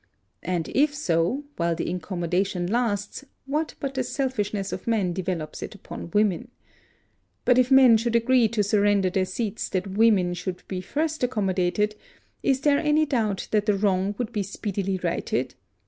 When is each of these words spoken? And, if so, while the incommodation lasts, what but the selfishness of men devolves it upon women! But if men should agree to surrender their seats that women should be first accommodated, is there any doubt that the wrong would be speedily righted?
And, 0.41 0.67
if 0.69 0.95
so, 0.95 1.43
while 1.57 1.75
the 1.75 1.87
incommodation 1.87 2.65
lasts, 2.65 3.23
what 3.45 3.75
but 3.79 3.93
the 3.93 4.03
selfishness 4.03 4.73
of 4.73 4.87
men 4.87 5.13
devolves 5.13 5.61
it 5.61 5.75
upon 5.75 6.09
women! 6.09 6.49
But 7.45 7.59
if 7.59 7.69
men 7.69 7.97
should 7.97 8.15
agree 8.15 8.47
to 8.47 8.63
surrender 8.63 9.11
their 9.11 9.25
seats 9.25 9.69
that 9.69 9.85
women 9.95 10.33
should 10.33 10.63
be 10.67 10.81
first 10.81 11.23
accommodated, 11.23 11.93
is 12.41 12.61
there 12.61 12.79
any 12.79 13.05
doubt 13.05 13.47
that 13.51 13.67
the 13.67 13.75
wrong 13.77 14.15
would 14.17 14.31
be 14.31 14.41
speedily 14.41 14.99
righted? 15.03 15.53